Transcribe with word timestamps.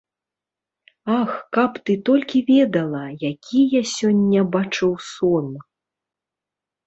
Ах, 1.17 1.33
каб 1.57 1.71
ты 1.89 1.95
толькi 2.09 2.39
ведала, 2.47 3.03
якi 3.31 3.59
я 3.73 3.81
сёння 3.97 4.41
бачыў 4.55 4.91
сон!.. 5.11 5.47